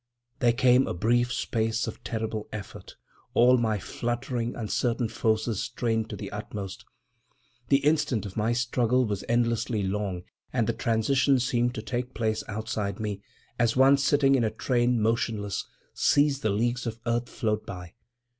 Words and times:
There 0.39 0.51
came 0.51 0.87
a 0.87 0.95
brief 0.95 1.31
space 1.31 1.85
of 1.85 2.03
terrible 2.03 2.49
effort, 2.51 2.95
all 3.35 3.59
my 3.59 3.77
fluttering, 3.77 4.55
uncertain 4.55 5.09
forces 5.09 5.61
strained 5.61 6.09
to 6.09 6.15
the 6.15 6.31
utmost. 6.31 6.85
The 7.69 7.85
instant 7.85 8.25
of 8.25 8.35
my 8.35 8.51
struggle 8.53 9.05
was 9.05 9.23
endlessly 9.29 9.83
long 9.83 10.23
and 10.51 10.65
the 10.65 10.73
transition 10.73 11.39
seemed 11.39 11.75
to 11.75 11.83
take 11.83 12.15
place 12.15 12.43
outside 12.47 12.99
me—as 12.99 13.77
one 13.77 13.95
sitting 13.95 14.33
in 14.33 14.43
a 14.43 14.49
train, 14.49 14.99
motionless, 14.99 15.67
sees 15.93 16.39
the 16.39 16.49
leagues 16.49 16.87
of 16.87 16.99
earth 17.05 17.29
float 17.29 17.67
by. 17.67 17.93